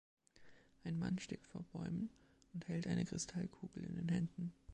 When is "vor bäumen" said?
1.45-2.09